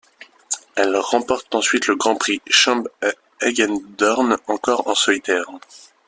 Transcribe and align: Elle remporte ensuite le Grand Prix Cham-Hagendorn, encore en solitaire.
Elle 0.75 0.97
remporte 0.97 1.53
ensuite 1.53 1.85
le 1.85 1.95
Grand 1.95 2.15
Prix 2.15 2.41
Cham-Hagendorn, 2.47 4.35
encore 4.47 4.87
en 4.87 4.95
solitaire. 4.95 5.45